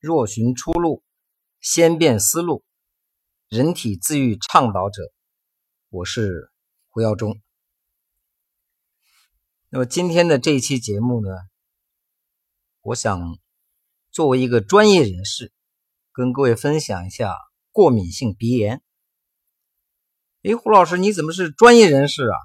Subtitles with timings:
[0.00, 1.02] 若寻出路，
[1.60, 2.64] 先变思路，
[3.48, 5.12] 人体自愈倡导者，
[5.88, 6.52] 我是
[6.86, 7.40] 胡耀中。
[9.70, 11.30] 那么今天的这一期节目呢，
[12.80, 13.40] 我想
[14.12, 15.52] 作为一个专业人士，
[16.12, 17.34] 跟各位分享一下
[17.72, 18.80] 过敏性鼻炎。
[20.44, 22.38] 哎，胡老师，你怎么是专业人士啊？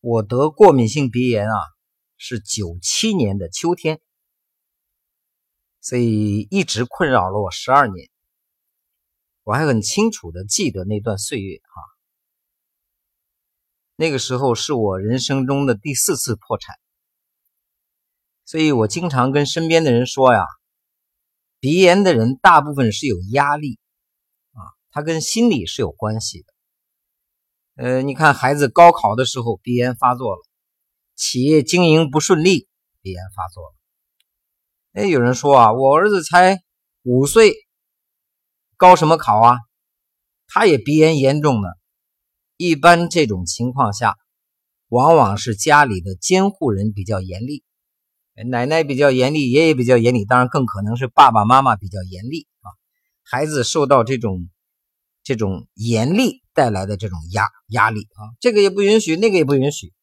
[0.00, 1.54] 我得过敏性鼻炎啊，
[2.16, 4.00] 是九七年的秋天。
[5.80, 8.10] 所以一直困扰了我十二年，
[9.44, 11.82] 我还很清楚的记得那段岁月哈。
[13.96, 16.76] 那个时候是我人生中的第四次破产，
[18.44, 20.44] 所以我经常跟身边的人说呀，
[21.58, 23.78] 鼻炎的人大部分是有压力
[24.52, 26.54] 啊，他跟心理是有关系的。
[27.74, 30.42] 呃，你看孩子高考的时候鼻炎发作了，
[31.14, 32.68] 企业经营不顺利，
[33.00, 33.77] 鼻炎发作了。
[34.98, 36.58] 哎，有人说啊，我儿子才
[37.04, 37.54] 五岁，
[38.76, 39.58] 高什么考啊？
[40.48, 41.68] 他也鼻炎严重呢。
[42.56, 44.16] 一般这种情况下，
[44.88, 47.62] 往往是家里的监护人比较严厉，
[48.50, 52.66] 奶奶比较严厉，爷爷比较严厉，当然更可能是爸爸妈妈比较严厉啊。
[53.22, 54.48] 孩子受到这种
[55.22, 59.94] 这种严厉带来的这种压压力啊，这个也不允许，那个也不允许，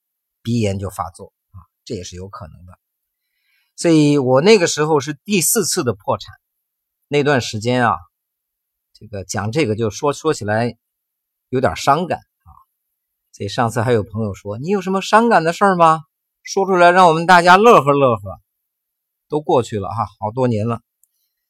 [0.42, 2.80] 鼻炎就发作啊，这也是有可能的。
[3.76, 6.34] 所以我那个时候是第四次的破产，
[7.08, 7.95] 那段时间啊，
[8.94, 10.78] 这个讲这个就说说起来
[11.50, 12.50] 有点伤感啊。
[13.34, 16.04] 所以上次还有朋友说你有什么伤感的事儿吗？
[16.42, 18.40] 说出来让我们大家乐呵乐呵。
[19.28, 20.82] 都过去了哈，好多年了。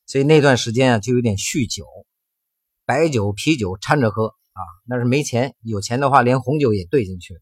[0.06, 1.86] 所以那段时间啊，就有点酗酒，
[2.86, 4.62] 白酒、啤酒掺着喝啊。
[4.86, 7.42] 那是没钱，有钱的话连红酒也兑进去了。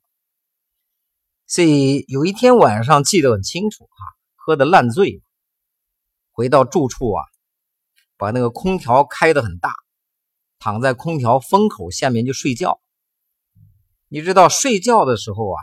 [1.45, 4.22] 所以有一天晚上记得很清楚哈。
[4.45, 5.21] 喝的烂醉，
[6.33, 7.23] 回到住处啊，
[8.17, 9.73] 把那个空调开的很大，
[10.59, 12.81] 躺在空调风口下面就睡觉。
[14.09, 15.61] 你知道睡觉的时候啊，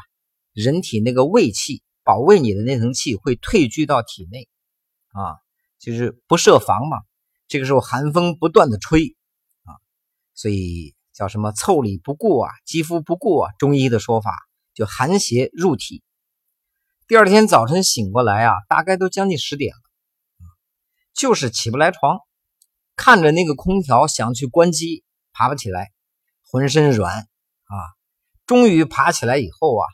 [0.54, 4.48] 人体那个胃气保卫你的那层气会退居到体内
[5.12, 5.36] 啊，
[5.78, 6.96] 就是不设防嘛。
[7.48, 9.14] 这个时候寒风不断的吹
[9.64, 9.76] 啊，
[10.32, 14.32] 所以叫什么凑理不顾啊，肌肤不顾啊，中医的说法
[14.72, 16.02] 就寒邪入体。
[17.10, 19.80] 第二天早晨醒过来啊，大概都将近十点了，
[21.12, 22.20] 就是起不来床，
[22.94, 25.90] 看着那个空调想去关机，爬不起来，
[26.48, 27.22] 浑身软
[27.64, 27.74] 啊。
[28.46, 29.88] 终于爬起来以后啊，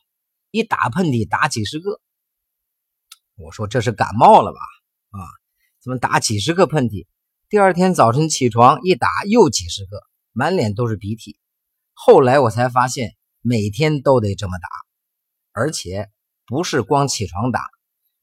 [0.50, 2.02] 一打喷嚏打几十个，
[3.36, 4.58] 我说这是感冒了吧？
[5.18, 5.24] 啊，
[5.82, 7.06] 怎么打几十个喷嚏？
[7.48, 11.38] 第二天早晨起床一打又几十个，满脸都是鼻涕。
[11.94, 14.68] 后来我才发现，每天都得这么打，
[15.52, 16.10] 而且。
[16.46, 17.60] 不是光起床打，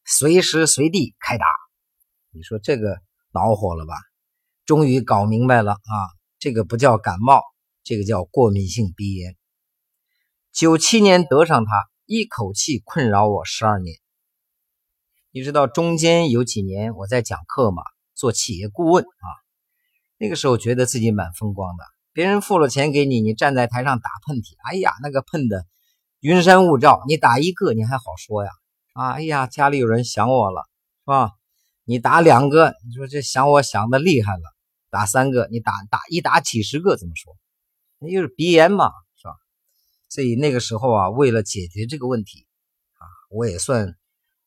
[0.05, 1.45] 随时随地开打。
[2.31, 2.97] 你说这个
[3.33, 3.95] 恼火了吧？
[4.65, 5.93] 终于搞明白了啊！
[6.39, 7.41] 这个不叫感冒，
[7.83, 9.35] 这个叫过敏性鼻炎。
[10.53, 13.97] 九七年得上它，一口气困扰我十二年。
[15.31, 17.83] 你知道中间有几年我在讲课嘛，
[18.15, 19.27] 做企业顾问啊。
[20.17, 21.83] 那个时候觉得自己蛮风光的，
[22.13, 25.65] 别人付了钱给你，你站在台上打喷嚏，哎呀，那个喷的。
[26.23, 28.51] 云山雾罩，你打一个你还好说呀，
[28.93, 30.61] 啊，哎呀，家里有人想我了，
[31.01, 31.31] 是吧？
[31.83, 34.43] 你打两个，你说这想我想的厉害了，
[34.89, 37.35] 打三个，你打打一打几十个，怎么说？
[37.99, 38.85] 那就是鼻炎嘛，
[39.17, 39.35] 是吧？
[40.07, 42.47] 所以那个时候啊，为了解决这个问题，
[42.93, 43.93] 啊，我也算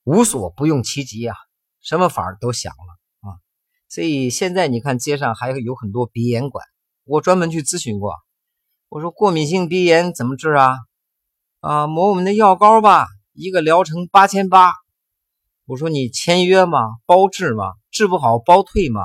[0.04, 1.36] 无所不用其极啊，
[1.82, 3.36] 什么法儿都想了啊。
[3.90, 6.64] 所以现在你看街上还有很多鼻炎馆，
[7.04, 8.14] 我专门去咨询过，
[8.88, 10.78] 我说过敏性鼻炎怎么治啊？
[11.66, 14.72] 啊，抹我们的药膏吧，一个疗程八千八。
[15.64, 16.78] 我说你签约吗？
[17.06, 17.72] 包治吗？
[17.90, 19.02] 治不好包退吗？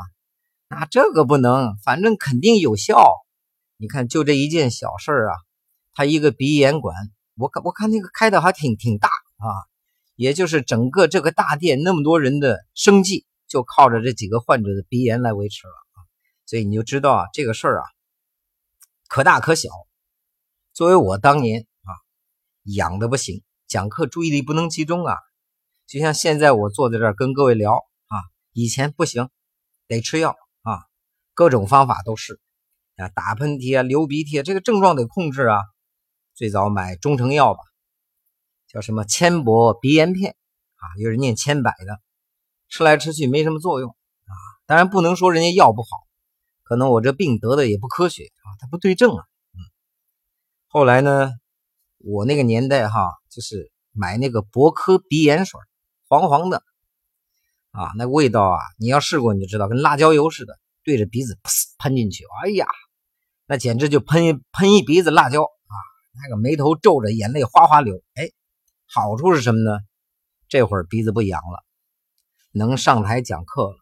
[0.67, 3.03] 那这个不能，反正肯定有效。
[3.77, 5.33] 你看，就这一件小事啊，
[5.91, 6.95] 他一个鼻炎管，
[7.35, 9.65] 我看我看那个开的还挺挺大啊，
[10.15, 15.97] 也就是整个这个大店那么多人的生计，就靠着这几个患者的鼻炎来维持了啊。
[16.45, 17.85] 所以你就知道啊，这个事儿啊，
[19.07, 19.67] 可大可小。
[20.75, 21.65] 作为我当年。
[22.63, 25.17] 痒的不行，讲课注意力不能集中啊，
[25.87, 28.15] 就像现在我坐在这儿跟各位聊啊，
[28.53, 29.29] 以前不行，
[29.87, 30.85] 得吃药啊，
[31.33, 32.39] 各种方法都是
[32.97, 35.57] 啊，打喷嚏啊，流鼻涕，这个症状得控制啊。
[36.33, 37.59] 最早买中成药吧，
[38.67, 40.35] 叫什么千柏鼻炎片
[40.75, 41.99] 啊，又是念千百的，
[42.69, 44.33] 吃来吃去没什么作用啊。
[44.65, 45.89] 当然不能说人家药不好，
[46.63, 49.25] 可能我这病得的也不科学啊，它不对症啊。
[49.53, 49.59] 嗯，
[50.67, 51.31] 后来呢？
[52.03, 55.59] 我那个年代哈，就是买那个博科鼻炎水，
[56.07, 56.63] 黄黄的，
[57.71, 61.37] 啊，那味道啊，你要试过你就知道，跟辣椒油似的，对着鼻子
[61.77, 62.65] 喷进去，哎呀，
[63.45, 65.75] 那简直就喷喷一鼻子辣椒啊！
[66.23, 68.01] 那个眉头皱着，眼泪哗哗流。
[68.15, 68.29] 哎，
[68.85, 69.79] 好处是什么呢？
[70.47, 71.63] 这会儿鼻子不痒了，
[72.51, 73.77] 能上台讲课了。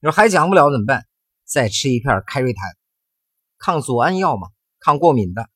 [0.00, 1.06] 你说还讲不了怎么办？
[1.44, 2.76] 再吃一片开瑞坦，
[3.58, 4.48] 抗组胺药嘛，
[4.80, 5.48] 抗过敏的。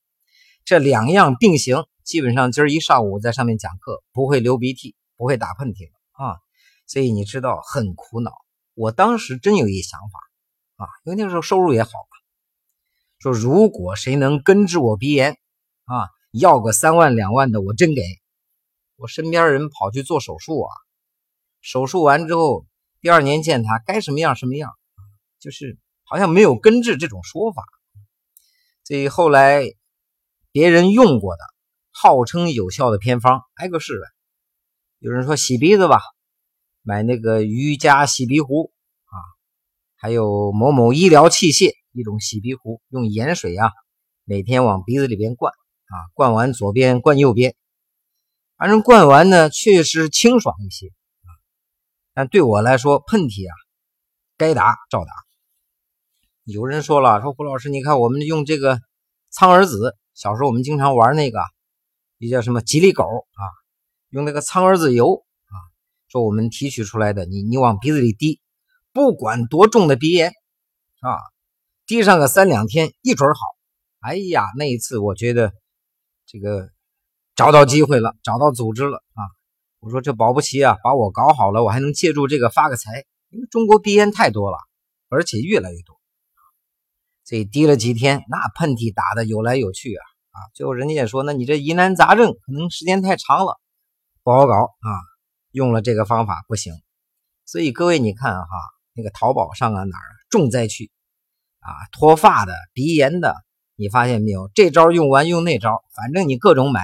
[0.65, 6.39] 这两样并行，基本上今儿一上午在上面讲课，不会流鼻涕，不会打喷嚏啊。
[6.87, 8.31] 所以你知道很苦恼。
[8.75, 12.17] 我当时真有一想法啊，因为那时候收入也好嘛，
[13.19, 15.33] 说如果谁能根治我鼻炎
[15.85, 18.01] 啊，要个三万两万的，我真给。
[18.95, 20.71] 我身边人跑去做手术啊，
[21.61, 22.67] 手术完之后，
[23.01, 24.71] 第二年见他该什么样什么样，
[25.41, 27.65] 就是好像没有根治这种说法。
[28.85, 29.73] 所以后来。
[30.53, 31.43] 别人用过的
[32.07, 34.07] 号称有效的偏方，挨个试呗。
[35.01, 35.99] 有人说洗鼻子吧，
[36.83, 38.71] 买那个瑜伽洗鼻壶
[39.07, 39.19] 啊，
[39.97, 43.73] 还有某某医疗器械一种洗鼻壶，用盐水啊，
[44.23, 47.57] 每天往鼻子里边灌啊，灌完左边灌右边，
[48.57, 51.29] 反正灌完呢确实清爽一些啊。
[52.15, 53.55] 但对我来说，喷嚏啊，
[54.37, 55.11] 该打照打。
[56.45, 58.81] 有人说了，说胡老师，你看我们用这个
[59.31, 59.97] 苍耳子。
[60.15, 61.41] 小时候我们经常玩那个，
[62.19, 63.43] 也叫什么吉利狗啊，
[64.11, 65.55] 用那个苍耳子油啊，
[66.09, 68.41] 说我们提取出来的，你你往鼻子里滴，
[68.93, 70.31] 不管多重的鼻炎
[71.01, 71.19] 啊，
[71.87, 73.41] 滴上个三两天一准好。
[74.01, 75.53] 哎呀，那一次我觉得
[76.27, 76.71] 这个
[77.35, 79.23] 找到机会了，找到组织了啊！
[79.81, 84.59] 我说这保不齐啊，把我搞好了，我还能借助这个发个财，因为中国鼻炎太多了，
[85.09, 86.01] 而且越来越多。
[87.25, 90.03] 所以滴了几天，那喷嚏打的有来有去啊
[90.37, 90.53] 啊！
[90.55, 93.59] 最后人家也说，那你这疑难杂症可能时间太长了，
[94.23, 94.91] 不好搞啊。
[95.51, 96.75] 用了这个方法不行。
[97.47, 98.47] 所以各位你看哈，
[98.93, 100.91] 那个淘宝上啊哪儿重灾区
[101.61, 103.35] 啊，脱发的、鼻炎的，
[103.77, 104.51] 你发现没有？
[104.55, 106.81] 这招用完用那招，反正你各种买，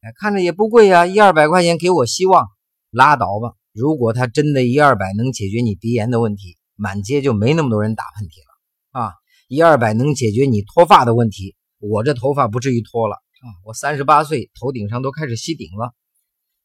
[0.00, 2.48] 哎，看着也不贵呀，一二百块钱给我希望，
[2.90, 3.54] 拉倒吧。
[3.72, 9.14] 如果他真的一二百能解决你鼻炎的问题，满街就没那么多人打喷嚏了啊。
[9.46, 13.46] 一二百能解决你脱发的问题，我这头发不至于脱了啊！
[13.64, 15.92] 我三十八岁，头顶上都开始吸顶了，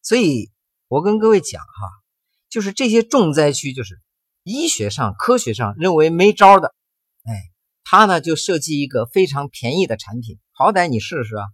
[0.04, 0.52] 所以
[0.88, 1.90] 我跟各位讲哈，
[2.50, 4.00] 就是这些重灾区，就是
[4.44, 6.76] 医学上、科学上认为没招的，
[7.24, 7.34] 哎，
[7.84, 11.46] 他呢就设计一个非常便宜的产品，好歹你试试啊，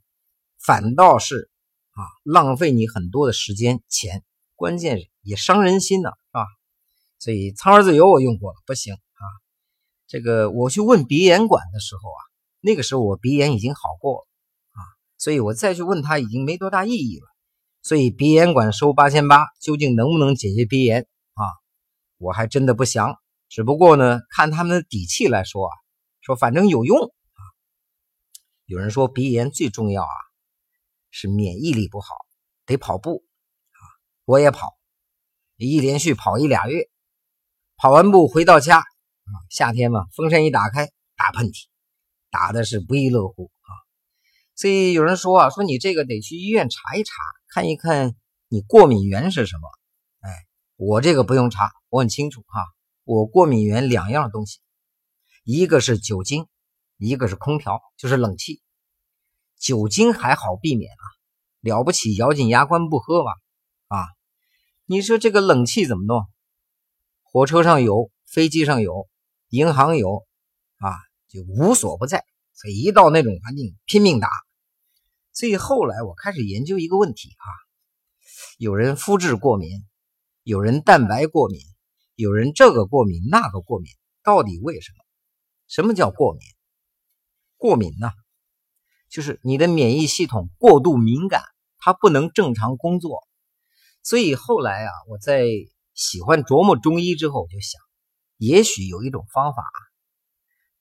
[0.60, 1.50] 反倒是
[1.92, 4.24] 啊浪费你很多的时间钱，
[4.56, 6.46] 关键也伤人心呢，是吧？
[7.20, 9.24] 所以苍耳子油我用过了，不行啊。
[10.06, 12.22] 这个我去问鼻炎馆的时候啊，
[12.66, 14.28] 那个时候我鼻炎已经好过了
[14.72, 14.80] 啊，
[15.18, 17.28] 所以我再去问他已经没多大意义了。
[17.82, 21.44] 所以鼻炎馆收八千八，究竟能不能解决鼻炎啊？
[22.18, 23.18] 我还真的不详。
[23.50, 25.76] 只不过呢，看他们的底气来说啊，
[26.22, 27.42] 说反正有用啊。
[28.66, 30.16] 有人说鼻炎最重要啊，
[31.12, 32.16] 是免疫力不好，
[32.66, 33.26] 得跑步
[33.72, 33.82] 啊。
[34.24, 34.78] 我也跑，
[35.58, 36.90] 一连续跑一俩月，
[37.76, 38.78] 跑完步回到家。
[38.78, 41.66] 啊，夏天嘛，风扇一打开，打喷嚏，
[42.34, 43.70] 打的是不亦乐乎啊。
[44.56, 47.14] 所以有人说啊，说你这个得去医院查一查，
[47.54, 48.16] 看一看
[48.50, 49.70] 你过敏源是什么。
[50.22, 50.30] 哎，
[50.76, 52.66] 我这个不用查，我很清楚哈。
[53.04, 54.60] 我过敏源两样东西，
[55.44, 56.48] 一个是酒精，
[56.98, 58.62] 一个是空调，就是冷气。
[59.60, 61.06] 酒精还好避免啊，
[61.62, 63.32] 了不起，咬紧牙关不喝吧。
[63.88, 64.08] 啊，
[64.86, 66.26] 你说这个冷气怎么弄？
[67.24, 69.08] 火车上有，飞机上有。
[69.50, 70.26] 银行有，
[71.34, 72.24] 就无所不在，
[72.54, 74.30] 所以一到那种环境拼命打。
[75.34, 77.48] 所以后来我开始研究一个问题啊，
[78.60, 79.84] 有人肤质过敏，
[80.44, 81.60] 有人蛋白过敏，
[82.14, 84.98] 有人这个过敏那个过敏，到底为什么？
[85.68, 86.42] 什么叫过敏？
[87.58, 88.12] 过敏呢，
[89.10, 91.42] 就是你的免疫系统过度敏感，
[91.80, 93.24] 它不能正常工作。
[94.04, 95.48] 所以后来啊，我在
[95.96, 97.82] 喜欢琢磨中医之后，我就想。
[98.38, 99.64] 也许有一种方法，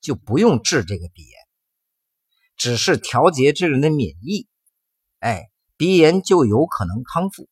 [0.03, 1.39] 就不用治这个鼻炎，
[2.59, 4.49] 只是调节这人的免疫，
[5.21, 7.49] 哎，鼻炎就有可能康复。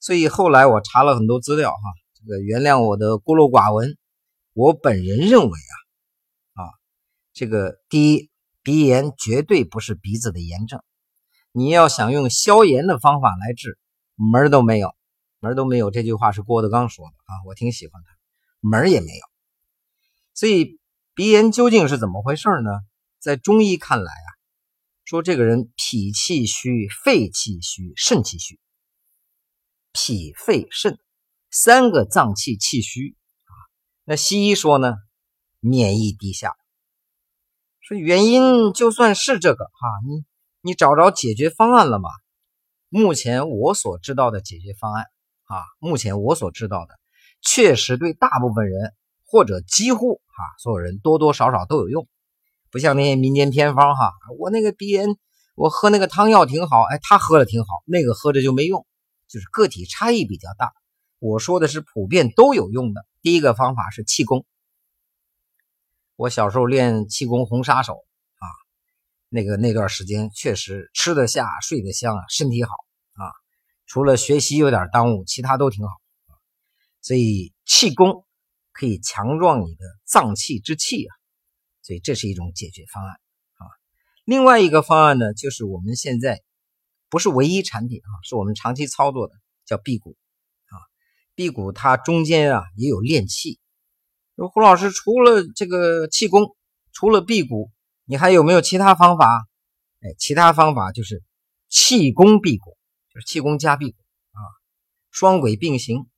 [0.00, 1.78] 所以后来我查了很多资料，哈，
[2.14, 3.96] 这个原谅我的孤陋寡闻。
[4.52, 5.58] 我本人认为
[6.56, 6.70] 啊，啊，
[7.32, 8.30] 这个第一，
[8.64, 10.82] 鼻炎绝对不是鼻子的炎症，
[11.52, 13.78] 你要想用消炎的方法来治，
[14.16, 14.92] 门都没有，
[15.38, 15.92] 门都没有。
[15.92, 18.10] 这句话是郭德纲说的啊，我挺喜欢他。
[18.58, 19.22] 门也没有，
[20.34, 20.79] 所以
[21.20, 22.70] 鼻炎究竟是怎么回事呢？
[23.18, 24.28] 在中医看来啊，
[25.04, 28.58] 说这个人脾气虚、肺气虚、肾气虚。
[29.92, 30.98] 脾、肺、肾
[31.50, 33.52] 三个脏器气虚啊。
[34.04, 34.94] 那西医说呢，
[35.58, 36.56] 免疫低下。
[37.82, 40.24] 说原因就算是这个哈，你
[40.62, 42.08] 你找着解决方案了吗？
[42.88, 45.04] 目前我所知道的解决方案
[45.44, 46.98] 啊，目前我所知道的，
[47.42, 48.94] 确实对大部分人
[49.30, 52.08] 或者几乎啊所有人多多少少都有用。
[52.72, 55.16] 不像那些民间偏方哈，我那个鼻炎，
[55.54, 58.84] 我喝那个汤药挺好，哎，他喝了挺好，那个喝着就没用，
[59.28, 60.72] 就是个体差异比较大。
[61.20, 63.06] 我说的是普遍都有用的。
[63.22, 64.44] 第一个方法是气功。
[66.16, 67.94] 我小时候练气功红杀手
[68.38, 68.46] 啊，
[69.28, 72.70] 那个那段时间确实吃得下、睡得香啊，身体好
[73.14, 73.30] 啊。
[73.86, 75.92] 除了学习有点耽误，其他都挺好。
[77.00, 78.24] 所以气功
[78.80, 81.12] 可以强壮你的脏器之气啊，
[81.82, 83.12] 所以这是一种解决方案
[83.56, 83.68] 啊。
[84.24, 86.40] 另外一个方案呢，就是我们现在
[87.10, 89.34] 不是唯一产品啊，是我们长期操作的，
[89.66, 90.16] 叫辟谷
[90.70, 90.80] 啊。
[91.34, 93.60] 辟谷它中间啊也有练气。
[94.36, 96.56] 说胡老师，除了这个气功，
[96.94, 97.70] 除了辟谷，
[98.06, 99.26] 你还有没有其他方法？
[100.00, 101.22] 哎，其他方法就是
[101.68, 102.78] 气功辟谷，
[103.12, 103.98] 就是气功加辟谷
[104.30, 104.40] 啊，
[105.10, 106.08] 双轨并行。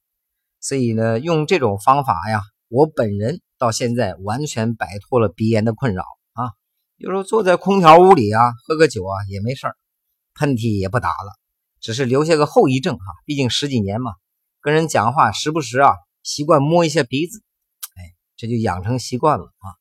[0.61, 2.40] 所以呢，用这种方法呀，
[2.72, 6.52] 我本人到现在完全摆脱了鼻炎的困扰啊。
[6.96, 9.76] 有时候坐在空调屋里啊，喝个酒啊也没事儿
[10.34, 11.36] 喷嚏也不打了，
[11.82, 13.04] 只是留下个后遗症哈。
[13.26, 14.12] 毕竟十几年嘛，
[14.62, 17.42] 跟人讲话时不时啊，习惯摸一下鼻子。
[17.94, 19.76] 哎这就养成习惯了啊，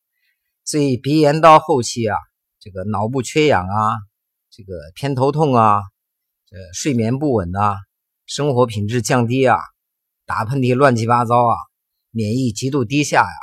[0.66, 2.18] 所以鼻炎到后期啊，
[2.60, 4.00] 这个脑部缺氧啊，
[4.50, 5.80] 这个偏头痛啊，
[6.46, 7.78] 这睡眠不稳啊，
[8.26, 9.58] 生活品质降低啊，
[10.26, 11.56] 打喷嚏乱七八糟啊，
[12.12, 13.38] 免疫极度低下呀，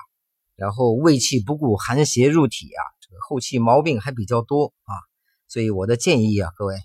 [0.55, 4.95] 然后胃气不顾，寒邪入体啊，这个后期毛病还比较多啊，
[5.49, 6.77] 所以我的建议啊，各位，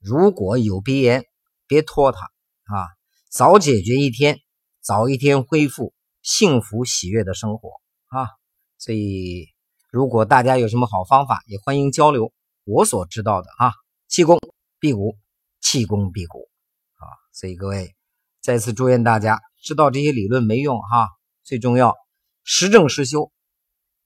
[0.00, 1.24] 如果有鼻炎，
[1.66, 2.88] 别拖它啊，
[3.30, 4.38] 早解决一天，
[4.80, 5.92] 早一天恢复。
[6.22, 8.28] 幸福喜悦的生活啊！
[8.76, 9.46] 所以，
[9.90, 12.30] 如果大家有什么好方法，也欢迎交流。
[12.64, 13.72] 我所知道的啊，
[14.06, 14.38] 气功
[14.78, 15.16] 辟谷，
[15.62, 16.50] 气功辟谷
[16.96, 17.08] 啊！
[17.32, 17.94] 所以各位，
[18.40, 21.08] 再次祝愿大家知道这些理论没用哈，
[21.42, 21.94] 最重要
[22.42, 23.32] 实证实修，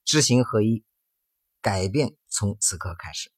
[0.04, 0.84] 知行合一，
[1.60, 3.33] 改变从此刻开始。